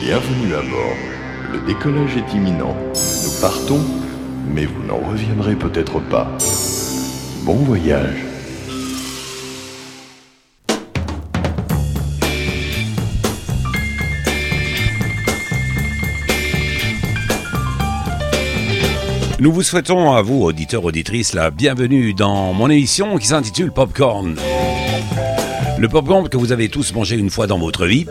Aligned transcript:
Bienvenue 0.00 0.54
à 0.54 0.62
bord. 0.62 0.96
Le 1.52 1.60
décollage 1.66 2.16
est 2.16 2.34
imminent. 2.34 2.74
Nous 2.94 3.40
partons, 3.42 3.80
mais 4.46 4.64
vous 4.64 4.82
n'en 4.84 4.96
reviendrez 4.96 5.54
peut-être 5.54 6.00
pas. 6.00 6.26
Bon 7.44 7.56
voyage. 7.56 8.16
Nous 19.38 19.52
vous 19.52 19.62
souhaitons 19.62 20.12
à 20.12 20.22
vous, 20.22 20.42
auditeurs, 20.42 20.86
auditrices, 20.86 21.34
la 21.34 21.50
bienvenue 21.50 22.14
dans 22.14 22.54
mon 22.54 22.70
émission 22.70 23.18
qui 23.18 23.26
s'intitule 23.26 23.70
Popcorn. 23.70 24.36
Le 25.78 25.88
popcorn 25.88 26.30
que 26.30 26.38
vous 26.38 26.52
avez 26.52 26.70
tous 26.70 26.94
mangé 26.94 27.16
une 27.16 27.28
fois 27.28 27.46
dans 27.46 27.58
votre 27.58 27.84
vie. 27.86 28.06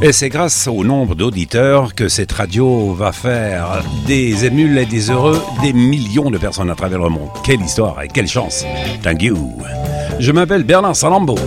Et 0.02 0.11
c'est 0.11 0.30
grâce 0.30 0.67
au 0.67 0.84
nombre 0.84 1.16
d'auditeurs 1.16 1.95
que 1.95 2.09
cette 2.09 2.34
radio 2.34 2.94
va 2.94 3.13
faire 3.13 3.81
des 4.05 4.45
émules 4.45 4.77
et 4.77 4.86
des 4.86 5.09
heureux 5.09 5.41
des 5.61 5.72
millions 5.72 6.30
de 6.30 6.38
personnes 6.38 6.70
à 6.70 6.75
travers 6.75 6.99
le 6.99 7.09
monde. 7.09 7.30
Quelle 7.45 7.61
histoire 7.61 8.02
et 8.02 8.09
quelle 8.09 8.27
chance. 8.27 8.66
Thank 9.03 9.23
you. 9.23 9.38
Je 10.20 10.34
m'appelle 10.34 10.63
Bernard 10.63 10.97
Salambo. 10.97 11.38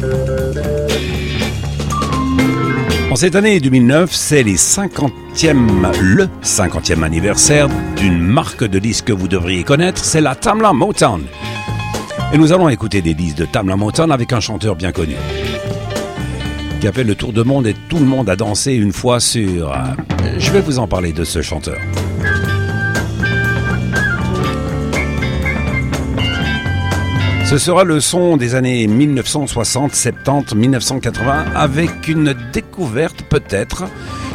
En 3.10 3.16
cette 3.16 3.34
année 3.34 3.59
2009, 3.59 4.14
c'est 4.14 4.45
les 4.45 4.55
50e, 4.55 6.00
le 6.00 6.28
50e 6.44 7.03
anniversaire 7.03 7.69
d'une 7.97 8.20
marque 8.20 8.62
de 8.62 8.78
disques 8.78 9.06
que 9.06 9.12
vous 9.12 9.27
devriez 9.27 9.64
connaître, 9.64 10.05
c'est 10.05 10.20
la 10.20 10.36
Tamla 10.36 10.72
Motown. 10.72 11.25
Et 12.33 12.38
nous 12.38 12.53
allons 12.53 12.69
écouter 12.69 13.03
des 13.03 13.14
disques 13.14 13.38
de 13.38 13.47
Tamla 13.47 13.75
Motown 13.75 14.12
avec 14.12 14.33
un 14.33 14.38
chanteur 14.38 14.77
bien 14.77 14.92
connu 14.92 15.16
qui 16.81 16.88
a 16.88 16.92
fait 16.92 17.05
le 17.05 17.14
tour 17.14 17.34
de 17.34 17.42
monde 17.42 17.66
et 17.66 17.75
tout 17.91 17.98
le 17.98 18.06
monde 18.06 18.31
a 18.31 18.36
dansé 18.36 18.72
une 18.72 18.92
fois 18.92 19.20
sur... 19.20 19.70
Euh, 19.70 19.77
je 20.38 20.50
vais 20.50 20.62
vous 20.62 20.78
en 20.78 20.88
parler 20.88 21.12
de 21.12 21.25
ce 21.25 21.42
chanteur. 21.42 21.77
Ce 27.51 27.59
sera 27.59 27.83
le 27.83 27.98
son 27.98 28.37
des 28.37 28.55
années 28.55 28.87
1960, 28.87 29.93
70, 29.93 30.55
1980 30.55 31.47
avec 31.56 32.06
une 32.06 32.33
découverte 32.53 33.25
peut-être 33.29 33.87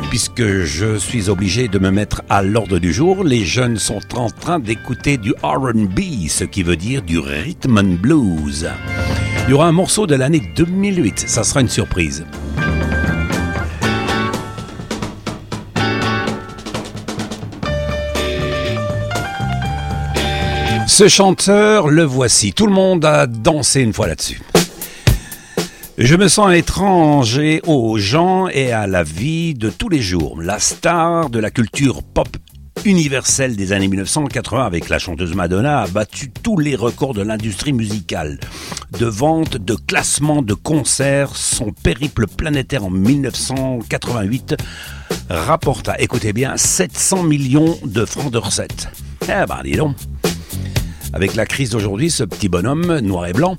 puisque 0.10 0.44
je 0.44 0.98
suis 0.98 1.30
obligé 1.30 1.70
de 1.70 1.80
me 1.80 1.92
mettre 1.92 2.24
à 2.30 2.44
l'ordre 2.44 2.78
du 2.78 2.92
jour. 2.92 3.24
Les 3.24 3.46
jeunes 3.46 3.78
sont 3.78 4.02
en 4.18 4.30
train 4.30 4.60
d'écouter 4.60 5.16
du 5.16 5.34
RB, 5.42 6.28
ce 6.28 6.44
qui 6.44 6.62
veut 6.62 6.76
dire 6.76 7.04
du 7.04 7.18
rhythm 7.18 7.78
and 7.78 8.02
blues. 8.02 8.68
Il 9.48 9.52
y 9.52 9.54
aura 9.54 9.68
un 9.68 9.72
morceau 9.72 10.08
de 10.08 10.16
l'année 10.16 10.52
2008, 10.54 11.24
ça 11.26 11.46
sera 11.46 11.62
une 11.62 11.70
surprise. 11.70 12.26
Ce 20.88 21.08
chanteur, 21.08 21.88
le 21.88 22.03
voici. 22.03 22.53
Tout 22.53 22.67
le 22.67 22.73
monde 22.73 23.03
a 23.05 23.25
dansé 23.25 23.81
une 23.81 23.91
fois 23.91 24.08
là-dessus. 24.08 24.39
Je 25.97 26.16
me 26.16 26.28
sens 26.28 26.53
étranger 26.53 27.59
aux 27.66 27.97
gens 27.97 28.47
et 28.47 28.72
à 28.72 28.86
la 28.86 29.02
vie 29.02 29.56
de 29.56 29.72
tous 29.72 29.89
les 29.89 30.02
jours. 30.02 30.39
La 30.41 30.59
star 30.59 31.31
de 31.31 31.39
la 31.39 31.50
culture 31.50 32.03
pop 32.03 32.28
universelle 32.86 33.56
des 33.56 33.72
années 33.72 33.88
1980 33.88 34.63
avec 34.63 34.90
la 34.90 35.00
chanteuse 35.00 35.34
Madonna 35.34 35.81
a 35.81 35.88
battu 35.88 36.29
tous 36.29 36.59
les 36.59 36.75
records 36.75 37.16
de 37.16 37.24
l'industrie 37.24 37.74
musicale. 37.74 38.40
De 39.00 39.07
vente, 39.07 39.57
de 39.57 39.74
classement, 39.74 40.44
de 40.44 40.53
concerts, 40.53 41.35
son 41.35 41.72
périple 41.72 42.28
planétaire 42.28 42.85
en 42.85 42.91
1988 42.91 44.56
rapporta, 45.29 45.95
écoutez 45.97 46.31
bien, 46.31 46.57
700 46.57 47.24
millions 47.24 47.75
de 47.84 48.06
francs 48.06 48.31
de 48.31 48.38
recettes. 48.38 48.88
Eh 49.24 49.45
ben, 49.47 49.62
dis 49.63 49.78
donc. 49.78 49.95
Avec 51.16 51.36
la 51.36 51.46
crise 51.46 51.70
d'aujourd'hui, 51.70 52.12
ce 52.12 52.26
petit 52.26 52.50
bonhomme, 52.50 53.00
noir 53.00 53.28
et 53.28 53.34
blanc, 53.34 53.56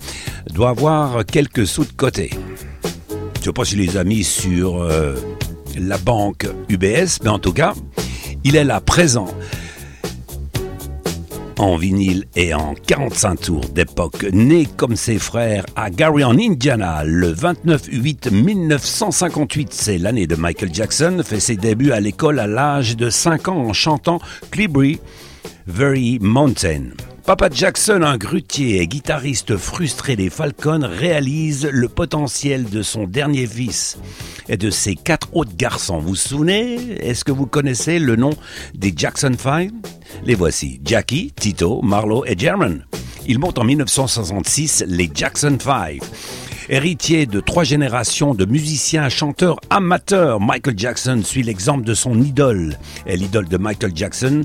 doit 0.52 0.68
avoir 0.68 1.24
quelques 1.24 1.66
sous 1.66 1.86
de 1.86 1.92
côté. 1.92 2.28
Je 2.32 3.40
ne 3.40 3.44
sais 3.44 3.52
pas 3.52 3.64
si 3.64 3.76
les 3.76 3.96
amis 3.96 4.24
sur 4.24 4.82
euh, 4.82 5.14
la 5.78 5.96
banque 5.96 6.46
UBS, 6.68 7.20
mais 7.24 7.30
en 7.30 7.38
tout 7.38 7.54
cas, 7.54 7.72
il 8.44 8.56
est 8.56 8.64
là 8.64 8.82
présent 8.82 9.28
en 11.58 11.76
vinyle 11.76 12.26
et 12.36 12.52
en 12.52 12.74
45 12.74 13.40
tours 13.40 13.64
d'époque, 13.70 14.26
né 14.32 14.68
comme 14.76 14.94
ses 14.94 15.18
frères 15.18 15.64
à 15.76 15.88
Gary 15.88 16.24
en 16.24 16.38
Indiana 16.38 17.04
le 17.04 17.32
29-8-1958. 17.32 19.68
C'est 19.70 19.96
l'année 19.96 20.26
de 20.26 20.36
Michael 20.36 20.74
Jackson, 20.74 21.22
fait 21.24 21.40
ses 21.40 21.56
débuts 21.56 21.92
à 21.92 22.00
l'école 22.00 22.38
à 22.38 22.46
l'âge 22.46 22.98
de 22.98 23.08
5 23.08 23.48
ans 23.48 23.56
en 23.56 23.72
chantant 23.72 24.20
Clibri 24.50 25.00
Very 25.66 26.18
Mountain. 26.20 26.90
Papa 27.26 27.48
Jackson, 27.50 28.02
un 28.02 28.18
grutier 28.18 28.80
et 28.80 28.86
guitariste 28.86 29.56
frustré 29.56 30.14
des 30.14 30.30
Falcons, 30.30 30.88
réalise 30.88 31.68
le 31.72 31.88
potentiel 31.88 32.70
de 32.70 32.82
son 32.82 33.08
dernier 33.08 33.48
fils 33.48 33.98
et 34.48 34.56
de 34.56 34.70
ses 34.70 34.94
quatre 34.94 35.34
autres 35.34 35.56
garçons. 35.56 35.98
Vous 35.98 36.10
vous 36.10 36.14
souvenez? 36.14 36.76
Est-ce 37.00 37.24
que 37.24 37.32
vous 37.32 37.46
connaissez 37.46 37.98
le 37.98 38.14
nom 38.14 38.30
des 38.74 38.94
Jackson 38.96 39.32
Five? 39.36 39.72
Les 40.24 40.36
voici 40.36 40.80
Jackie, 40.84 41.32
Tito, 41.34 41.82
Marlo 41.82 42.24
et 42.26 42.38
German. 42.38 42.86
Ils 43.26 43.40
montent 43.40 43.58
en 43.58 43.64
1966 43.64 44.84
les 44.86 45.10
Jackson 45.12 45.58
Five. 45.60 46.08
Héritier 46.68 47.26
de 47.26 47.38
trois 47.38 47.62
générations 47.62 48.34
de 48.34 48.44
musiciens, 48.44 49.08
chanteurs 49.08 49.60
amateurs, 49.70 50.40
Michael 50.40 50.76
Jackson 50.76 51.20
suit 51.22 51.44
l'exemple 51.44 51.84
de 51.84 51.94
son 51.94 52.20
idole. 52.20 52.76
Et 53.06 53.16
l'idole 53.16 53.46
de 53.46 53.56
Michael 53.56 53.92
Jackson, 53.94 54.42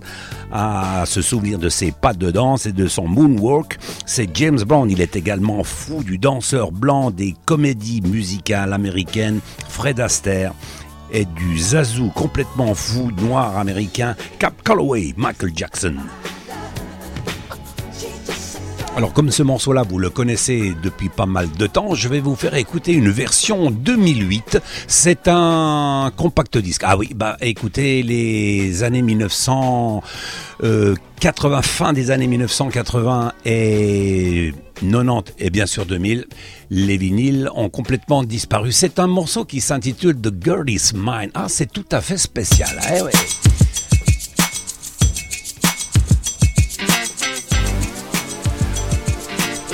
à 0.52 1.04
se 1.08 1.24
souvenir 1.24 1.58
de 1.58 1.68
ses 1.68 1.92
pas 1.92 2.14
de 2.14 2.30
danse 2.30 2.68
et 2.68 2.74
de 2.74 2.86
son 2.88 3.08
moonwalk, 3.08 3.80
c'est 4.06 4.30
James 4.36 4.62
Brown. 4.62 4.92
Il 4.92 5.02
est 5.02 5.16
également 5.16 5.64
fou 5.64 6.04
du 6.04 6.20
danseur 6.20 6.72
blanc 6.72 7.10
des 7.10 7.34
comédies 7.46 8.02
musicales 8.02 8.74
américaines, 8.74 9.40
Fred 9.68 10.00
Astaire 10.00 10.54
et 11.12 11.26
du 11.26 11.58
zazou 11.58 12.10
complètement 12.10 12.76
fou 12.76 13.12
noir 13.20 13.58
américain 13.58 14.16
Cap 14.38 14.54
Calloway, 14.64 15.16
Michael 15.18 15.52
Jackson. 15.56 15.96
Alors 18.98 19.14
comme 19.14 19.32
ce 19.32 19.42
morceau-là, 19.42 19.84
vous 19.88 20.00
le 20.00 20.10
connaissez 20.10 20.74
depuis 20.84 21.08
pas 21.08 21.26
mal 21.26 21.50
de 21.50 21.66
temps, 21.66 21.96
je 21.96 22.10
vais 22.10 22.20
vous 22.20 22.36
faire 22.36 22.56
écouter 22.56 22.92
une 22.92 23.10
version 23.10 23.72
2008. 23.72 24.60
C'est 24.88 25.30
un 25.30 26.12
compact 26.18 26.58
disque. 26.58 26.82
Ah 26.86 26.98
oui, 26.98 27.12
bah 27.16 27.38
écoutez, 27.40 28.04
les 28.04 28.84
années 28.84 29.02
1980, 29.02 30.04
euh, 30.64 31.62
fin 31.62 31.94
des 31.94 32.12
années 32.12 32.28
1980 32.28 33.32
et 33.46 34.54
90 34.82 35.34
et 35.40 35.50
bien 35.50 35.66
sûr 35.66 35.86
2000, 35.86 36.26
les 36.70 36.98
vinyles 36.98 37.50
ont 37.56 37.70
complètement 37.70 38.24
disparu. 38.24 38.74
C'est 38.74 39.00
un 39.00 39.08
morceau 39.08 39.46
qui 39.46 39.62
s'intitule 39.62 40.20
The 40.20 40.34
Girl 40.44 40.70
Is 40.70 40.92
Mine. 40.94 41.32
Ah, 41.34 41.46
c'est 41.48 41.72
tout 41.72 41.86
à 41.92 42.02
fait 42.02 42.18
spécial. 42.18 42.70
Eh. 42.92 43.51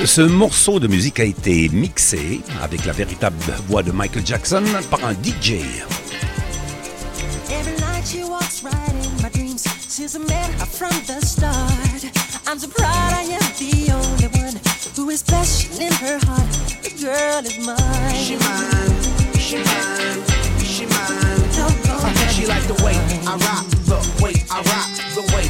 Ce 0.04 0.20
morceau 0.20 0.78
de 0.78 0.86
musique 0.86 1.18
a 1.20 1.24
été 1.24 1.68
mixé 1.70 2.40
avec 2.62 2.84
la 2.84 2.92
véritable 2.92 3.36
voix 3.68 3.82
de 3.82 3.90
Michael 3.90 4.24
Jackson 4.24 4.62
par 4.90 5.04
un 5.04 5.12
DJ. 5.12 5.56
She 22.30 22.46
like 22.46 22.62
the 22.68 22.80
way 22.84 22.94
I 23.26 23.34
rock, 23.34 23.66
the 23.86 24.22
way 24.22 24.32
I 24.48 24.62
rock, 24.62 24.88
the 25.14 25.22
way 25.34 25.47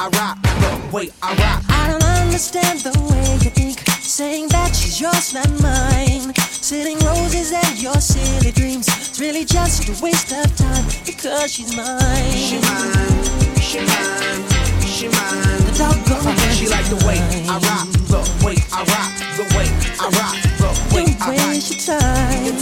I 0.00 0.08
rock, 0.16 0.40
the 0.40 0.96
way 0.96 1.10
I 1.20 1.36
rock. 1.36 1.60
I 1.68 1.92
don't 1.92 2.02
understand 2.24 2.80
the 2.80 2.96
way 3.12 3.36
you 3.44 3.52
think, 3.52 3.84
saying 4.00 4.48
that 4.48 4.72
she's 4.72 4.98
yours, 4.98 5.34
not 5.36 5.52
mine. 5.60 6.32
Sitting 6.40 6.96
roses 7.04 7.52
and 7.52 7.76
your 7.76 8.00
silly 8.00 8.50
dreams, 8.50 8.88
it's 8.88 9.20
really 9.20 9.44
just 9.44 9.84
a 9.84 9.94
waste 10.02 10.32
of 10.32 10.48
time 10.56 10.88
because 11.04 11.52
she's 11.52 11.76
mine. 11.76 12.32
She 12.32 12.56
mine, 12.64 13.60
she 13.60 13.84
mine, 13.84 14.40
she 14.88 15.12
mine. 15.12 15.68
The 15.68 15.74
dog 15.76 16.00
doggone 16.08 16.48
she 16.56 16.64
like 16.64 16.88
the 16.88 16.96
way 17.04 17.20
I 17.44 17.60
rock, 17.60 17.84
the 18.08 18.24
way 18.40 18.56
I 18.72 18.80
rock, 18.88 19.12
the 19.36 19.44
way 19.52 19.68
I 20.00 20.08
rock, 20.16 20.32
the 20.64 20.72
way 20.96 21.12
don't 21.12 21.20
I 21.20 21.28
rock. 21.28 21.28
Don't 21.28 21.60
waste 21.60 21.76
your 21.76 22.00
time. 22.00 22.56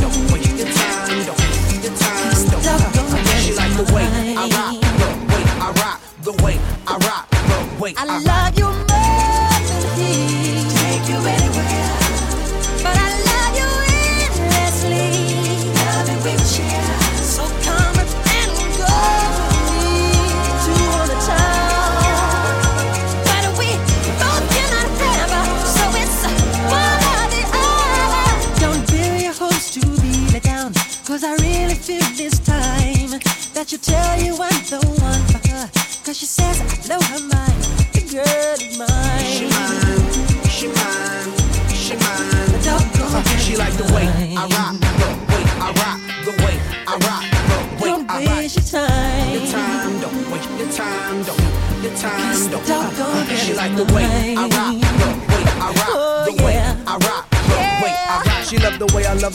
Don't 0.00 0.32
waste 0.32 0.56
your 0.56 0.72
time. 0.72 1.20
Don't 1.28 1.44
waste 1.52 1.76
your 1.76 1.92
time. 1.92 2.16
Don't 2.24 2.32
waste 2.32 2.48
your 2.48 2.64
time. 2.64 2.92
Don't 2.96 3.12
waste. 3.12 3.44
She 3.44 3.52
like 3.52 3.76
the 3.76 3.84
way. 3.92 4.17
I 6.90 6.96
rock, 7.06 7.28
the 7.30 7.82
way 7.82 7.94
I 7.98 8.04
I 8.04 8.06
rock. 8.06 8.24
love 8.24 8.58
you 8.58 8.87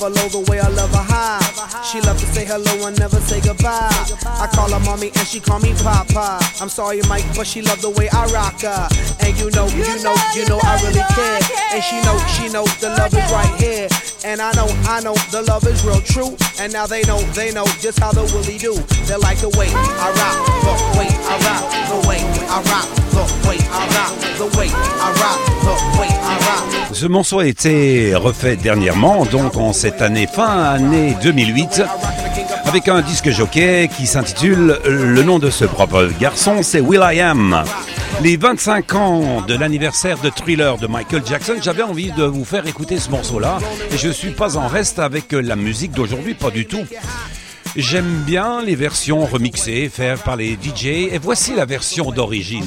her 0.04 0.10
low, 0.10 0.28
the 0.28 0.44
way 0.52 0.60
I 0.60 0.68
love 0.68 0.92
her 0.92 1.08
high. 1.08 1.40
She 1.88 2.02
love 2.02 2.20
to 2.20 2.28
say 2.36 2.44
hello 2.44 2.88
and 2.88 3.00
never 3.00 3.20
say 3.24 3.40
goodbye. 3.40 3.88
I 4.28 4.52
call 4.52 4.68
her 4.70 4.80
mommy 4.84 5.12
and 5.16 5.26
she 5.28 5.40
call 5.40 5.60
me 5.60 5.72
papa. 5.80 6.44
I'm 6.60 6.68
sorry, 6.68 7.00
Mike, 7.08 7.24
but 7.36 7.48
she 7.48 7.62
love 7.62 7.82
the 7.82 7.92
way 7.92 8.10
I 8.12 8.28
rock 8.36 8.60
her. 8.68 8.88
And 9.24 9.32
you 9.40 9.48
know, 9.56 9.68
you 9.72 9.88
know, 10.04 10.16
you 10.36 10.44
know, 10.52 10.60
I 10.60 10.76
really 10.84 11.06
care. 11.16 11.40
And 11.72 11.82
she 11.84 12.04
know, 12.04 12.18
she 12.36 12.52
know 12.52 12.68
the 12.84 12.92
love 13.00 13.16
is 13.16 13.28
right 13.32 13.54
here. 13.56 13.88
And 14.28 14.42
I 14.42 14.52
know, 14.60 14.68
I 14.92 15.00
know 15.00 15.16
the 15.32 15.42
love 15.48 15.64
is 15.68 15.80
real 15.88 16.02
true. 16.04 16.36
And 16.60 16.74
now 16.74 16.86
they 16.86 17.04
know, 17.04 17.20
they 17.32 17.52
know 17.52 17.66
just 17.80 18.00
how 18.00 18.12
the 18.12 18.28
Willie 18.36 18.60
do. 18.60 18.76
They 19.08 19.16
like 19.16 19.40
the 19.40 19.52
way 19.56 19.72
I 19.72 20.12
rock, 20.20 20.36
the 20.68 20.76
way 21.00 21.10
I 21.12 21.36
rock, 21.48 21.64
the 21.88 22.00
way 22.08 22.20
I 22.52 22.60
rock, 22.68 22.88
the 23.16 23.24
way 23.48 23.60
I 23.72 23.84
rock, 23.96 24.12
the 24.36 24.48
way 24.60 24.68
I 24.68 25.08
rock, 25.24 25.40
the 25.64 25.76
way 25.96 26.08
I 26.12 26.18
rock. 26.20 26.23
Ce 26.94 27.06
morceau 27.07 27.40
a 27.40 27.45
été 27.45 28.16
refait 28.16 28.56
dernièrement, 28.56 29.25
donc 29.25 29.57
en 29.57 29.74
cette 29.74 30.01
année, 30.01 30.28
fin 30.28 30.63
année 30.63 31.16
2008, 31.24 31.81
avec 32.66 32.88
un 32.88 33.01
disque 33.01 33.30
jockey 33.30 33.90
qui 33.98 34.06
s'intitule 34.06 34.80
Le 34.86 35.24
nom 35.24 35.40
de 35.40 35.50
ce 35.50 35.66
propre 35.66 36.10
garçon, 36.19 36.62
c'est 36.62 36.80
Will 36.80 37.01
I 37.04 37.19
Am. 37.22 37.63
Les 38.22 38.38
25 38.38 38.95
ans 38.95 39.42
de 39.42 39.56
l'anniversaire 39.56 40.19
de 40.19 40.30
Thriller 40.30 40.78
de 40.78 40.88
Michael 40.88 41.24
Jackson, 41.25 41.56
j'avais 41.62 41.84
envie 41.84 42.12
de 42.12 42.24
vous 42.24 42.46
faire 42.46 42.68
écouter 42.68 43.00
ce 43.00 43.10
morceau-là, 43.10 43.57
et 43.92 43.98
je 43.98 44.10
suis 44.10 44.31
pas 44.31 44.56
en 44.56 44.68
reste 44.68 45.00
avec 45.00 45.31
la 45.31 45.56
musique 45.56 45.92
d'aujourd'hui, 45.92 46.36
pas 46.36 46.51
du 46.51 46.66
tout. 46.66 46.86
J'aime 47.75 48.24
bien 48.25 48.62
les 48.62 48.75
versions 48.75 49.25
remixées, 49.25 49.89
faites 49.92 50.22
par 50.22 50.36
les 50.36 50.54
DJ, 50.54 50.86
et 51.12 51.19
voici 51.22 51.56
la 51.56 51.66
version 51.66 52.12
d'origine. 52.12 52.66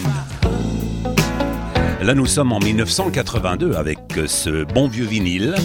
Là, 2.06 2.14
nous 2.14 2.26
sommes 2.26 2.52
en 2.52 2.60
1982 2.60 3.74
avec 3.74 3.98
ce 4.28 4.62
bon 4.62 4.86
vieux 4.86 5.06
vinyle. 5.06 5.56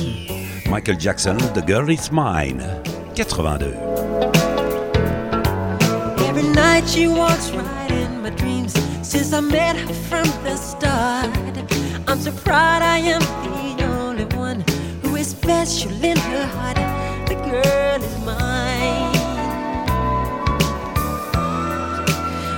Michael 0.67 0.99
Jackson, 0.99 1.37
The 1.53 1.63
Girl 1.67 1.91
Is 1.91 2.09
Mine. 2.11 2.63
82. 3.15 3.67
Every 6.27 6.47
night 6.55 6.89
she 6.89 7.07
walks 7.07 7.51
right 7.51 7.91
in 7.91 8.23
my 8.23 8.31
dreams 8.31 8.73
since 9.03 9.33
I 9.33 9.41
met 9.41 9.75
her 9.75 9.93
from 10.09 10.25
the 10.43 10.55
start. 10.55 11.29
I'm 12.07 12.19
so 12.19 12.31
proud 12.31 12.81
I 12.81 12.97
am 12.97 13.21
the 13.77 13.85
only 13.85 14.25
one 14.35 14.63
who 15.03 15.17
is 15.17 15.27
special 15.27 15.91
in 16.03 16.17
her 16.17 16.47
heart. 16.47 16.77
The 17.27 17.35
girl 17.35 18.01
is 18.01 18.17
mine. 18.25 19.13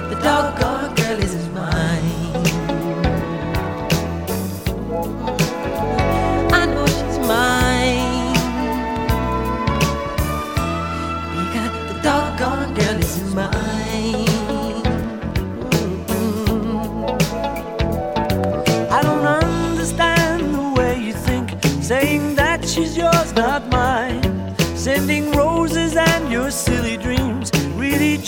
The 0.10 0.16
doggone 0.24 0.96
girl 0.96 1.20
is 1.22 1.36
mine. 1.36 1.43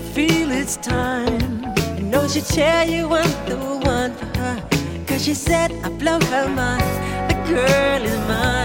Feel 0.00 0.50
it's 0.50 0.76
time. 0.76 1.64
I 1.76 2.00
know 2.00 2.26
she 2.28 2.40
tell 2.40 2.88
you 2.88 3.06
I'm 3.12 3.46
the 3.48 3.56
one 3.84 4.12
for 4.14 4.26
her. 4.38 4.68
Cause 5.06 5.24
she 5.24 5.34
said 5.34 5.72
I 5.84 5.88
blow 5.90 6.18
her 6.18 6.48
mind. 6.48 7.30
The 7.30 7.36
girl 7.48 8.02
is 8.04 8.18
mine. 8.28 8.59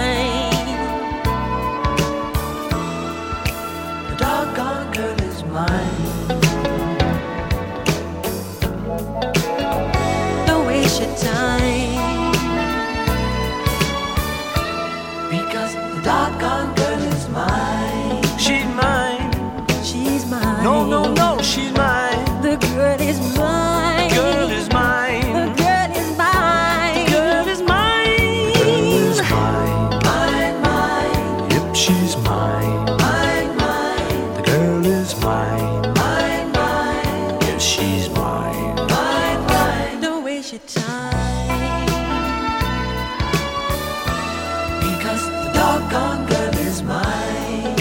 Your 40.55 40.67
time. 40.67 41.87
Because 44.79 45.23
the 45.25 45.51
doggone 45.53 46.25
girl 46.27 46.55
is 46.59 46.81
mine. 46.81 47.75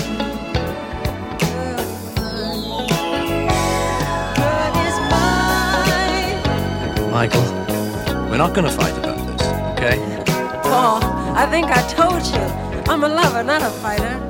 Girl 4.35 4.75
is 4.87 4.97
mine. 5.15 6.39
Michael, 7.13 7.47
we're 8.29 8.39
not 8.39 8.55
going 8.55 8.67
to 8.67 8.73
fight 8.73 8.97
about 8.99 9.19
this, 9.27 9.43
okay? 9.73 9.99
okay? 10.01 10.25
Paul, 10.63 11.01
I 11.37 11.47
think 11.47 11.67
I 11.67 11.83
told 11.89 12.27
you. 12.27 12.45
I'm 12.91 13.05
a 13.05 13.09
lover, 13.09 13.45
not 13.45 13.63
a 13.63 13.71
fighter. 13.71 14.21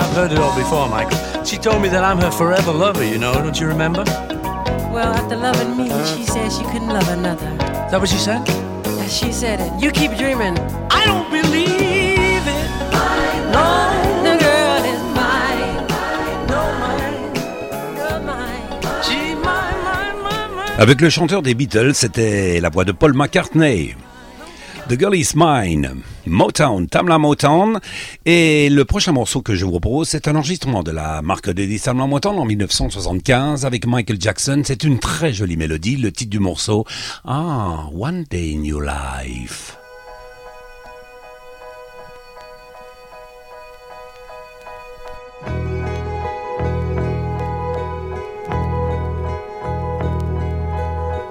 I've 0.00 0.14
heard 0.14 0.32
it 0.32 0.38
all 0.38 0.56
before, 0.56 0.88
Michael. 0.88 1.44
She 1.44 1.56
told 1.58 1.80
me 1.80 1.88
that 1.90 2.02
I'm 2.02 2.18
her 2.18 2.32
forever 2.32 2.72
lover, 2.72 3.04
you 3.04 3.18
know, 3.18 3.34
don't 3.34 3.58
you 3.60 3.68
remember? 3.68 4.04
Well, 4.90 5.12
after 5.14 5.36
loving 5.36 5.76
me, 5.76 5.88
she 6.06 6.24
said 6.24 6.50
she 6.50 6.64
couldn't 6.64 6.88
love 6.88 7.08
another. 7.08 7.50
Is 7.86 7.90
that 7.92 8.00
what 8.00 8.08
she 8.08 8.16
said? 8.18 8.40
Yeah, 8.48 9.06
She 9.06 9.32
said 9.32 9.60
it. 9.60 9.70
You 9.82 9.90
keep 9.90 10.12
dreaming. 10.16 10.56
I 10.90 11.04
don't 11.06 11.30
believe 11.30 12.44
it. 12.58 12.68
No, 13.54 13.68
the 14.26 14.34
girl 14.46 14.82
is 14.92 15.02
mine. 15.20 15.76
No, 16.52 16.60
mine. 16.82 17.24
You're 17.98 18.20
mine. 18.30 18.68
She 19.06 19.34
mine, 19.34 19.78
mine, 19.86 20.16
mine, 20.24 20.52
mine. 20.56 20.78
Avec 20.80 21.00
le 21.00 21.10
chanteur 21.10 21.42
des 21.42 21.54
Beatles, 21.54 21.94
c'était 21.94 22.58
la 22.60 22.68
voix 22.70 22.84
de 22.84 22.92
Paul 22.92 23.12
McCartney. 23.14 23.94
The 24.88 24.98
Girl 24.98 25.14
Is 25.14 25.34
Mine, 25.36 26.02
Motown, 26.26 26.86
Tamla 26.86 27.18
Motown. 27.18 27.78
Et 28.24 28.70
le 28.70 28.86
prochain 28.86 29.12
morceau 29.12 29.42
que 29.42 29.54
je 29.54 29.66
vous 29.66 29.72
propose, 29.72 30.08
c'est 30.08 30.28
un 30.28 30.34
enregistrement 30.34 30.82
de 30.82 30.90
la 30.92 31.20
marque 31.20 31.50
de 31.50 31.78
Tamla 31.78 32.06
Motown 32.06 32.38
en 32.38 32.46
1975 32.46 33.66
avec 33.66 33.86
Michael 33.86 34.18
Jackson. 34.18 34.62
C'est 34.64 34.84
une 34.84 34.98
très 34.98 35.34
jolie 35.34 35.58
mélodie. 35.58 35.96
Le 35.96 36.10
titre 36.10 36.30
du 36.30 36.38
morceau, 36.38 36.86
Ah, 37.26 37.84
One 37.92 38.24
Day 38.30 38.54
in 38.56 38.64
Your 38.64 38.80
Life. 38.80 39.76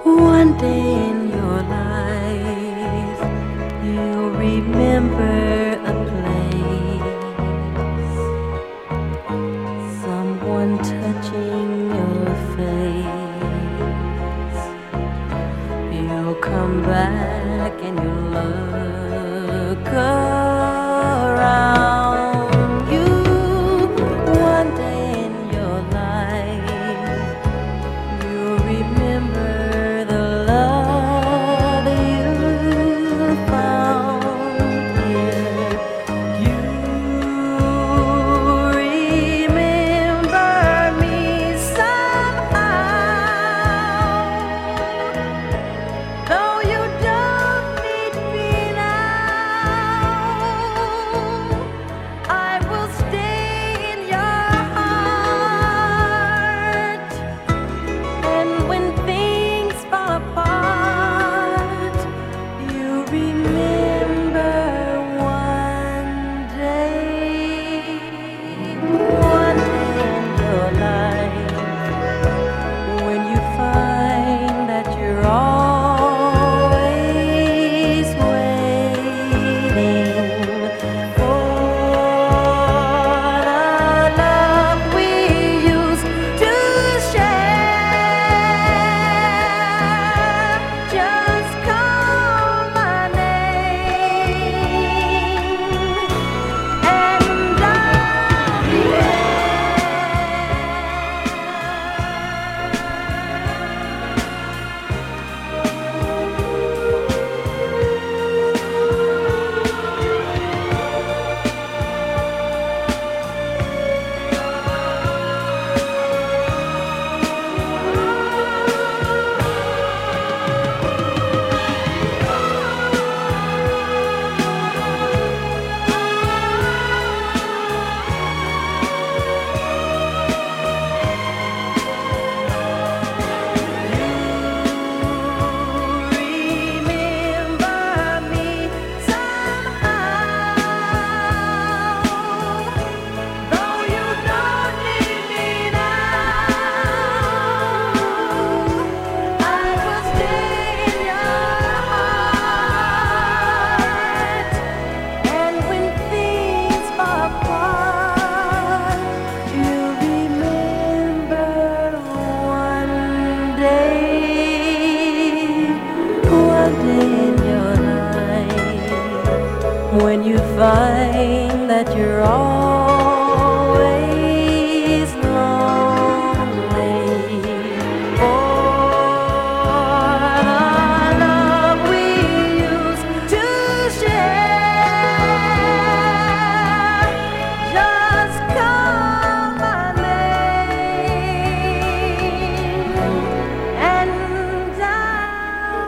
One 0.04 0.56
day 0.58 0.87
temper 4.98 5.37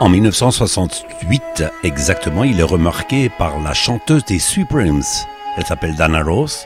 En 0.01 0.09
1968, 0.09 1.63
exactement, 1.83 2.43
il 2.43 2.59
est 2.59 2.63
remarqué 2.63 3.29
par 3.29 3.59
la 3.59 3.75
chanteuse 3.75 4.25
des 4.25 4.39
Supremes. 4.39 5.03
Elle 5.55 5.65
s'appelle 5.67 5.95
Dana 5.95 6.23
Rose, 6.23 6.65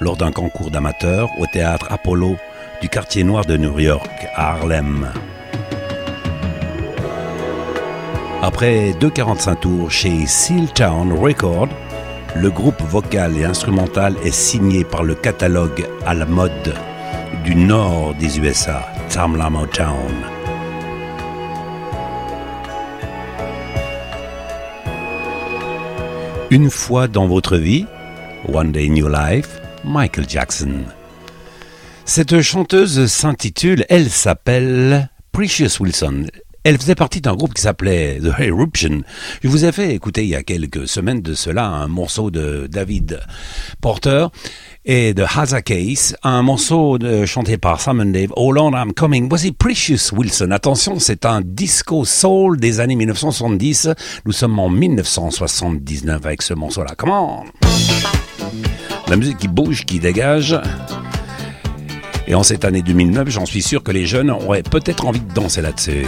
lors 0.00 0.16
d'un 0.16 0.32
concours 0.32 0.72
d'amateurs 0.72 1.30
au 1.38 1.46
théâtre 1.46 1.86
Apollo 1.90 2.36
du 2.80 2.88
quartier 2.88 3.22
noir 3.22 3.44
de 3.44 3.56
New 3.56 3.78
York, 3.78 4.10
à 4.34 4.54
Harlem. 4.54 5.12
Après 8.42 8.94
deux 8.98 9.10
45 9.10 9.60
tours 9.60 9.90
chez 9.92 10.26
Sealtown 10.26 11.12
Records, 11.12 11.68
le 12.34 12.50
groupe 12.50 12.82
vocal 12.82 13.38
et 13.38 13.44
instrumental 13.44 14.16
est 14.24 14.34
signé 14.34 14.82
par 14.82 15.04
le 15.04 15.14
catalogue 15.14 15.86
à 16.04 16.14
la 16.14 16.26
mode 16.26 16.74
du 17.44 17.54
nord 17.54 18.12
des 18.18 18.40
USA, 18.40 18.88
Tamla 19.08 19.50
Motown. 19.50 20.41
Une 26.52 26.68
fois 26.68 27.08
dans 27.08 27.26
votre 27.26 27.56
vie, 27.56 27.86
One 28.46 28.72
Day 28.72 28.86
in 28.86 28.94
Your 28.94 29.08
Life, 29.08 29.62
Michael 29.84 30.28
Jackson. 30.28 30.84
Cette 32.04 32.42
chanteuse 32.42 33.06
s'intitule, 33.06 33.86
elle 33.88 34.10
s'appelle 34.10 35.08
Precious 35.32 35.80
Wilson. 35.80 36.26
Elle 36.64 36.78
faisait 36.78 36.94
partie 36.94 37.20
d'un 37.20 37.34
groupe 37.34 37.54
qui 37.54 37.62
s'appelait 37.62 38.20
The 38.20 38.38
Eruption. 38.40 39.02
Je 39.42 39.48
vous 39.48 39.64
ai 39.64 39.72
fait 39.72 39.94
écouter 39.94 40.22
il 40.22 40.28
y 40.28 40.36
a 40.36 40.44
quelques 40.44 40.86
semaines 40.86 41.20
de 41.20 41.34
cela 41.34 41.66
un 41.66 41.88
morceau 41.88 42.30
de 42.30 42.68
David 42.70 43.20
Porter 43.80 44.28
et 44.84 45.12
de 45.12 45.24
Haza 45.24 45.60
Case, 45.60 46.16
un 46.22 46.42
morceau 46.42 46.98
chanté 47.26 47.58
par 47.58 47.80
Simon 47.80 48.06
Dave, 48.06 48.30
Oh 48.36 48.52
Lord 48.52 48.74
I'm 48.76 48.92
Coming. 48.92 49.28
Voici 49.28 49.50
Precious 49.50 50.12
Wilson. 50.12 50.52
Attention, 50.52 51.00
c'est 51.00 51.26
un 51.26 51.40
disco 51.40 52.04
soul 52.04 52.60
des 52.60 52.78
années 52.78 52.96
1970. 52.96 53.88
Nous 54.24 54.32
sommes 54.32 54.58
en 54.60 54.68
1979 54.68 56.24
avec 56.24 56.42
ce 56.42 56.54
morceau-là. 56.54 56.94
Comment 56.96 57.44
La 59.08 59.16
musique 59.16 59.38
qui 59.38 59.48
bouge, 59.48 59.84
qui 59.84 59.98
dégage. 59.98 60.56
Et 62.26 62.34
en 62.34 62.42
cette 62.42 62.64
année 62.64 62.82
2009, 62.82 63.28
j'en 63.28 63.46
suis 63.46 63.62
sûr 63.62 63.82
que 63.82 63.90
les 63.90 64.06
jeunes 64.06 64.30
auraient 64.30 64.62
peut-être 64.62 65.06
envie 65.06 65.20
de 65.20 65.32
danser 65.32 65.62
là-dessus. 65.62 66.04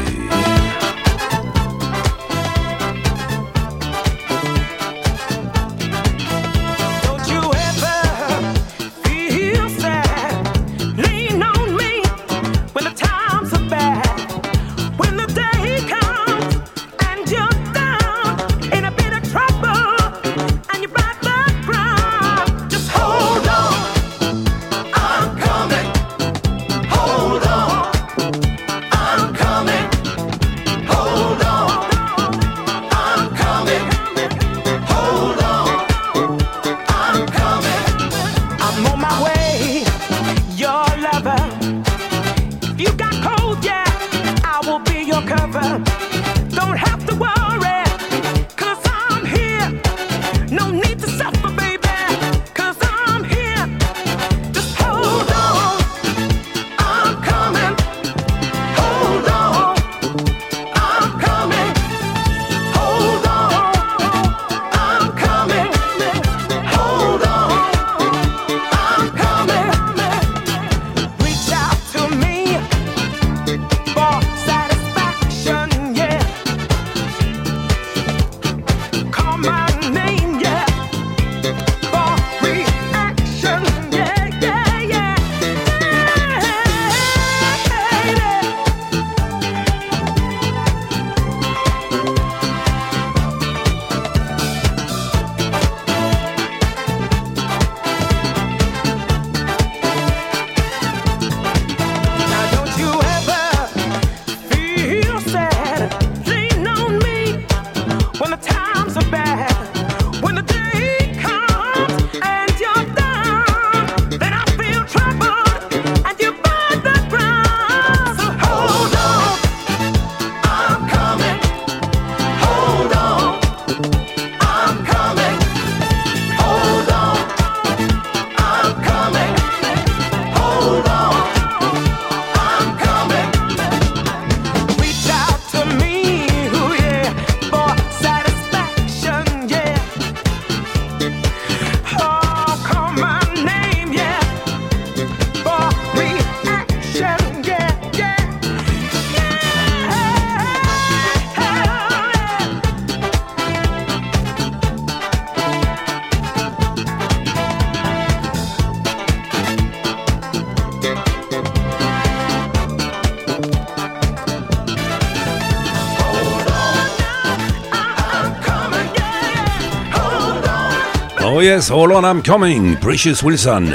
Yes, 171.44 171.70
Hold 171.70 171.92
on, 171.92 172.04
I'm 172.04 172.22
coming, 172.22 172.76
Precious 172.76 173.22
Wilson. 173.22 173.66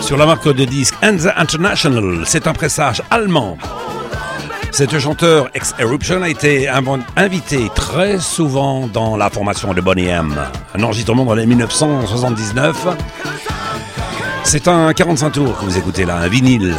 Sur 0.00 0.16
la 0.16 0.26
marque 0.26 0.48
de 0.52 0.64
disque 0.64 0.94
Enza 1.02 1.32
International, 1.36 2.22
c'est 2.24 2.46
un 2.46 2.52
pressage 2.52 3.02
allemand. 3.10 3.56
Cette 4.72 4.98
chanteur 4.98 5.48
ex-Eruption 5.54 6.22
a 6.22 6.28
été 6.28 6.66
inv- 6.66 7.00
invitée 7.16 7.70
très 7.74 8.18
souvent 8.18 8.86
dans 8.86 9.16
la 9.16 9.30
formation 9.30 9.72
de 9.74 9.80
Bonnie 9.80 10.06
M. 10.06 10.34
Un 10.74 10.82
enregistrement 10.82 11.24
dans 11.24 11.34
les 11.34 11.46
1979. 11.46 12.86
C'est 14.44 14.66
un 14.66 14.92
45 14.92 15.30
tours 15.30 15.58
que 15.58 15.64
vous 15.64 15.78
écoutez 15.78 16.04
là, 16.04 16.16
un 16.16 16.28
vinyle. 16.28 16.74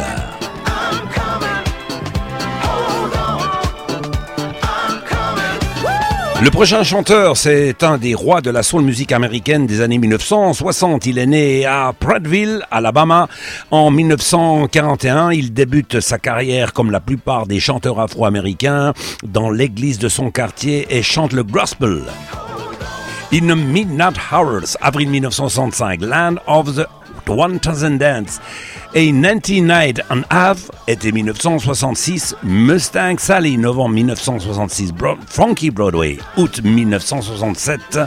Le 6.42 6.50
prochain 6.50 6.82
chanteur, 6.82 7.36
c'est 7.36 7.82
un 7.82 7.96
des 7.96 8.14
rois 8.14 8.40
de 8.40 8.50
la 8.50 8.62
soul 8.62 8.82
musique 8.82 9.12
américaine 9.12 9.66
des 9.66 9.80
années 9.80 9.98
1960. 9.98 11.06
Il 11.06 11.18
est 11.18 11.26
né 11.26 11.64
à 11.64 11.94
Prattville, 11.98 12.62
Alabama, 12.70 13.28
en 13.70 13.90
1941. 13.90 15.30
Il 15.32 15.54
débute 15.54 16.00
sa 16.00 16.18
carrière 16.18 16.72
comme 16.72 16.90
la 16.90 17.00
plupart 17.00 17.46
des 17.46 17.60
chanteurs 17.60 18.00
afro-américains 18.00 18.92
dans 19.24 19.50
l'église 19.50 19.98
de 19.98 20.08
son 20.08 20.30
quartier 20.30 20.86
et 20.90 21.02
chante 21.02 21.32
le 21.32 21.44
gospel. 21.44 22.02
In 23.32 23.48
the 23.48 23.56
Midnight 23.56 24.16
Hours, 24.30 24.76
avril 24.80 25.08
1965, 25.08 26.02
Land 26.02 26.36
of 26.46 26.74
the 26.74 26.86
One 27.28 27.58
Thousand 27.60 27.98
Dance. 27.98 28.40
Et 28.94 29.10
99 29.12 30.00
and 30.10 30.22
Half, 30.30 30.70
été 30.86 31.08
1966, 31.12 32.36
Mustang 32.42 33.16
Sally, 33.18 33.56
novembre 33.58 33.94
1966, 33.96 34.92
Bro- 34.92 35.16
Frankie 35.26 35.70
Broadway, 35.70 36.18
août 36.36 36.60
1967, 36.62 37.98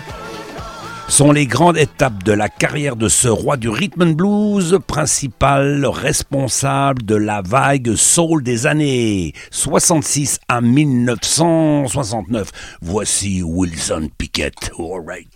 sont 1.10 1.32
les 1.32 1.46
grandes 1.48 1.78
étapes 1.78 2.22
de 2.26 2.34
la 2.34 2.50
carrière 2.50 2.98
de 2.98 3.08
ce 3.08 3.30
roi 3.30 3.56
du 3.56 3.70
rhythm 3.70 4.02
and 4.02 4.12
blues, 4.12 4.78
principal 4.88 5.86
responsable 5.86 7.04
de 7.04 7.16
la 7.16 7.42
vague 7.42 7.96
soul 7.96 8.44
des 8.44 8.66
années 8.68 9.34
66 9.52 10.40
à 10.50 10.60
1969. 10.60 12.52
Voici 12.82 13.42
Wilson 13.42 14.10
Pickett. 14.18 14.70
All 14.78 15.00
right. 15.06 15.30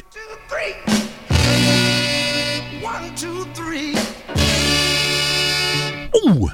Ouh! 6.26 6.50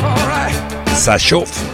All 0.00 0.16
right. 0.28 0.54
Ça 0.94 1.18
chauffe. 1.18 1.64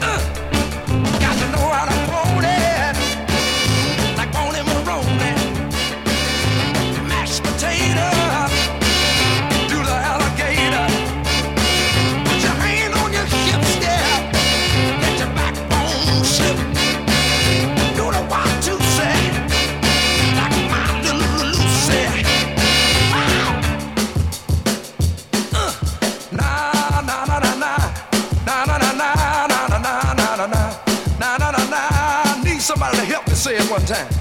Time. 33.88 34.17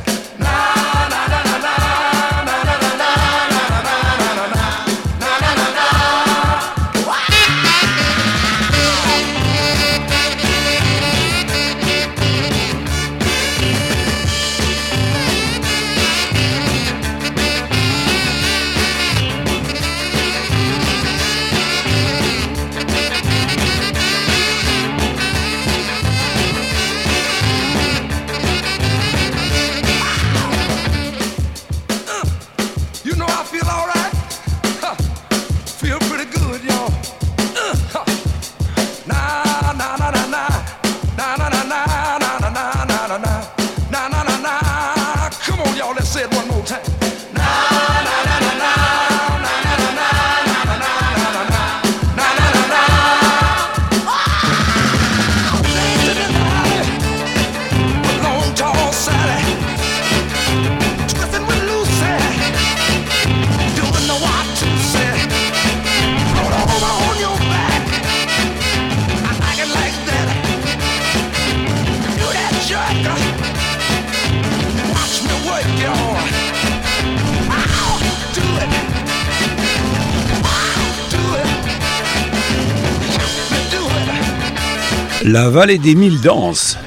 La 85.28 85.50
vallée 85.50 85.78
des 85.78 85.94
mille 85.94 86.22
danses. 86.22 86.78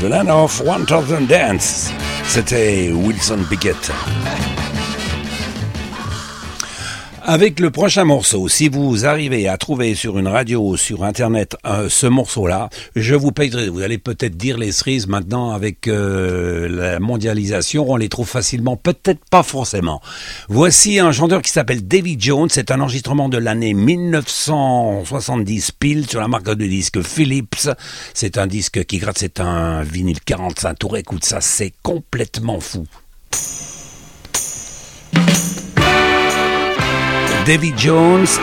The 0.00 0.08
Land 0.08 0.28
of 0.28 0.60
One 0.66 0.84
Thousand 0.86 1.28
Dance. 1.28 1.92
C'était 2.24 2.90
Wilson 2.90 3.38
Pickett. 3.48 3.92
Avec 7.32 7.60
le 7.60 7.70
prochain 7.70 8.04
morceau, 8.04 8.46
si 8.46 8.68
vous 8.68 9.06
arrivez 9.06 9.48
à 9.48 9.56
trouver 9.56 9.94
sur 9.94 10.18
une 10.18 10.28
radio 10.28 10.60
ou 10.60 10.76
sur 10.76 11.02
internet 11.02 11.56
euh, 11.64 11.88
ce 11.88 12.06
morceau-là, 12.06 12.68
je 12.94 13.14
vous 13.14 13.32
payerai. 13.32 13.70
Vous 13.70 13.80
allez 13.80 13.96
peut-être 13.96 14.36
dire 14.36 14.58
les 14.58 14.70
cerises 14.70 15.06
maintenant 15.06 15.50
avec 15.50 15.88
euh, 15.88 16.68
la 16.68 17.00
mondialisation, 17.00 17.90
on 17.90 17.96
les 17.96 18.10
trouve 18.10 18.28
facilement, 18.28 18.76
peut-être 18.76 19.24
pas 19.30 19.42
forcément. 19.42 20.02
Voici 20.50 20.98
un 20.98 21.10
chanteur 21.10 21.40
qui 21.40 21.50
s'appelle 21.50 21.88
David 21.88 22.22
Jones. 22.22 22.50
C'est 22.50 22.70
un 22.70 22.82
enregistrement 22.82 23.30
de 23.30 23.38
l'année 23.38 23.72
1970 23.72 25.72
pile 25.72 26.06
sur 26.06 26.20
la 26.20 26.28
marque 26.28 26.44
de 26.44 26.66
disque 26.66 27.00
Philips. 27.00 27.70
C'est 28.12 28.36
un 28.36 28.46
disque 28.46 28.84
qui 28.84 28.98
gratte, 28.98 29.16
c'est 29.16 29.40
un 29.40 29.84
vinyle 29.84 30.20
45 30.20 30.78
tours. 30.78 30.98
Écoute 30.98 31.24
ça, 31.24 31.40
c'est 31.40 31.72
complètement 31.82 32.60
fou. 32.60 32.86
Davy 37.44 37.72
Jones 37.72 38.38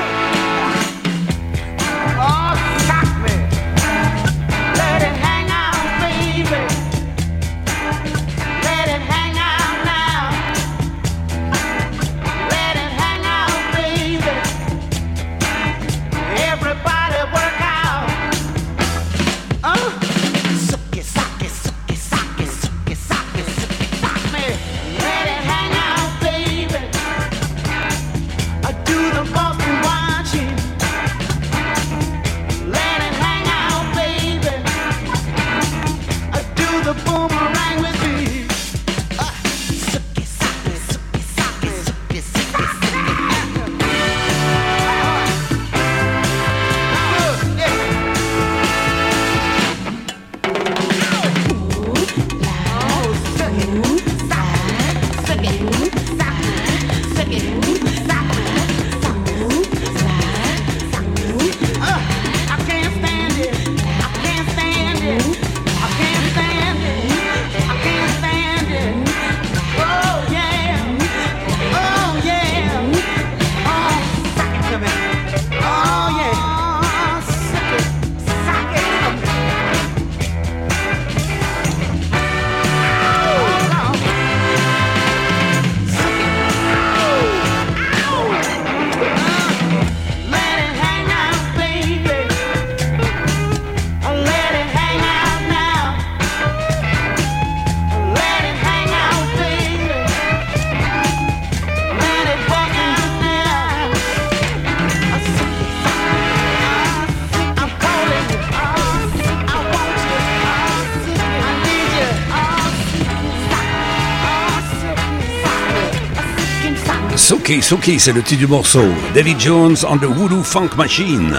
Suki 117.50 117.64
Suki, 117.64 118.00
c'est 118.00 118.14
le 118.14 118.22
titre 118.22 118.42
du 118.42 118.46
morceau. 118.46 118.86
David 119.16 119.40
Jones 119.40 119.78
on 119.90 119.98
the 119.98 120.06
Voodoo 120.06 120.44
Funk 120.44 120.70
Machine. 120.78 121.36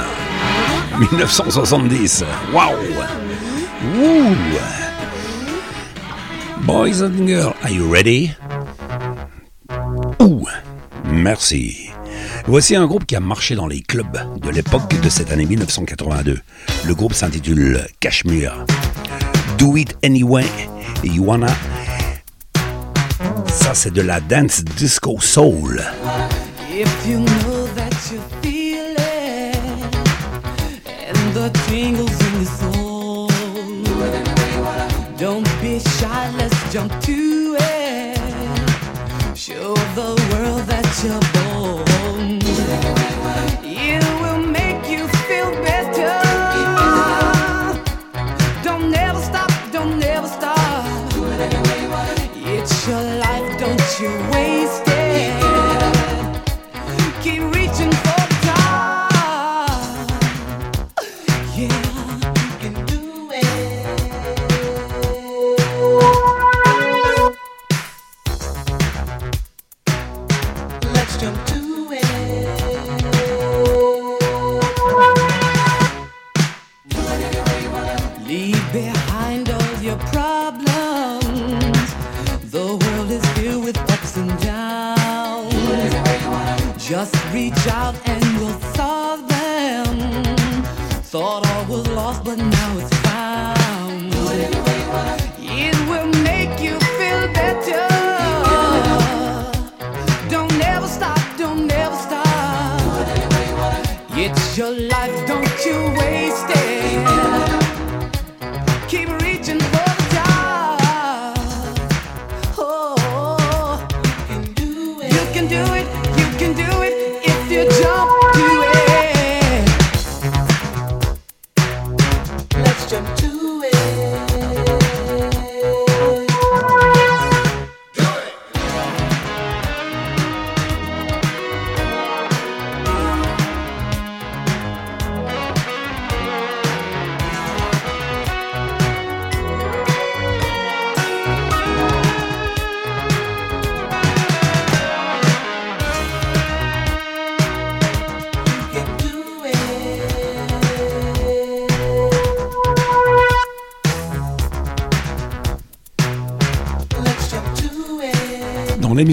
1970. 0.99 2.25
Wow! 2.53 2.73
Woo! 3.95 4.35
Boys 6.67 7.01
and 7.01 7.29
girls, 7.29 7.55
are 7.63 7.71
you 7.71 7.89
ready? 7.89 8.35
Ouh! 10.19 10.49
Merci. 11.13 11.91
Voici 12.49 12.75
un 12.75 12.87
groupe 12.89 13.07
qui 13.07 13.15
a 13.15 13.21
marché 13.21 13.55
dans 13.55 13.69
les 13.69 13.81
clubs 13.81 14.19
de 14.43 14.51
l'époque 14.51 15.01
de 15.01 15.09
cette 15.09 15.31
année 15.31 15.47
1982. 15.47 16.41
Le 16.87 16.95
groupe 16.97 17.15
s'intitule 17.15 17.87
Cashmere. 18.01 18.67
Do 19.59 19.77
it 19.77 19.97
anyway, 20.03 20.47
you 21.05 21.23
wanna. 21.23 21.47
Ça, 23.53 23.75
c'est 23.75 23.93
de 23.93 24.03
la 24.03 24.21
dance 24.21 24.63
disco 24.65 25.19
soul. 25.21 25.83
If 26.71 27.07
you 27.07 27.19
know 27.19 27.67
that 27.75 27.93
you 28.11 28.21
feel 28.43 28.95
it 28.97 29.57
and 30.87 31.35
the 31.35 31.51
tingles 31.69 32.17
in 32.29 32.35
your 32.41 32.51
soul, 32.73 33.29
don't 35.19 35.49
be 35.61 35.81
shy, 35.81 36.31
let's 36.39 36.73
jump 36.73 36.93
to 37.03 37.57
it. 37.59 38.19
Show 39.35 39.75
the 39.95 40.15
world 40.33 40.67
that 40.67 40.87
you're 41.05 41.21
bold. 41.33 41.50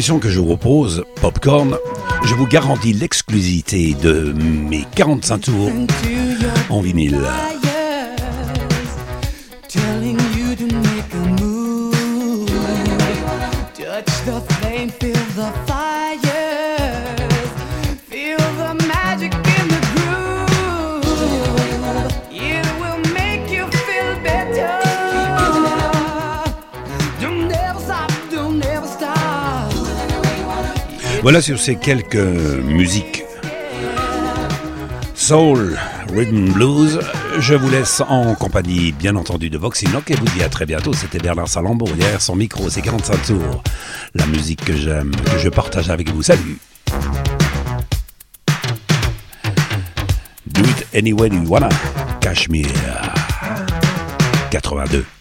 Que 0.08 0.30
je 0.30 0.39
vous 0.39 0.46
propose, 0.46 1.04
Popcorn, 1.22 1.78
je 2.24 2.34
vous 2.34 2.48
garantis 2.48 2.93
l'exclusivité 2.93 3.93
de 4.02 4.32
mes 4.32 4.86
45 4.96 5.41
tours 5.41 5.70
en 6.70 6.80
vinyle. 6.80 7.20
Voilà 31.28 31.42
sur 31.42 31.60
ces 31.60 31.76
quelques 31.76 32.16
musiques 32.16 33.26
soul, 35.13 35.78
rhythm 36.13 36.54
blues. 36.54 37.02
Je 37.40 37.54
vous 37.54 37.70
laisse 37.70 38.02
en 38.08 38.34
compagnie, 38.34 38.94
bien 38.94 39.13
entendu, 39.18 39.50
de 39.50 39.58
Voxinock 39.58 40.10
et 40.10 40.16
vous 40.16 40.26
dis 40.28 40.42
à 40.42 40.48
très 40.48 40.66
bientôt. 40.66 40.94
C'était 40.94 41.20
Bernard 41.20 41.50
Salambo 41.50 41.86
derrière 41.98 42.22
son 42.22 42.38
micro, 42.38 42.70
c'est 42.70 42.82
45 42.82 43.26
tours. 43.26 43.62
La 44.16 44.26
musique 44.26 44.63
que 44.63 44.74
j'aime, 44.74 45.12
que 45.13 45.38
je 45.38 45.50
partage 45.50 45.90
avec 45.90 46.10
vous. 46.13 46.24
Salut! 46.24 46.60
Do 50.46 50.62
it 50.62 50.88
anyway 50.96 51.28
you 51.28 51.44
wanna. 51.46 51.68
Cashmere 52.22 52.72
82. 54.52 55.16